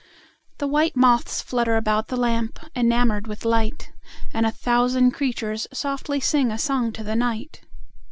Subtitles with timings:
[0.57, 3.91] The white moths flutter about the lamp, Enamoured with light;
[4.33, 7.61] And a thousand creatures softly singA song to the night!